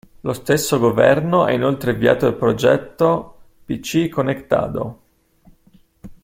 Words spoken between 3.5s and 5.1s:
"PC Conectado".